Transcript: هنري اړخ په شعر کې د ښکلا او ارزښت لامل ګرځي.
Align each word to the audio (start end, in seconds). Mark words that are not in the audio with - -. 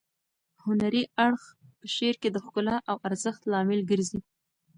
هنري 0.63 1.03
اړخ 1.25 1.41
په 1.79 1.85
شعر 1.95 2.15
کې 2.21 2.29
د 2.31 2.37
ښکلا 2.45 2.77
او 2.89 2.95
ارزښت 3.07 3.41
لامل 3.51 3.79
ګرځي. 3.89 4.19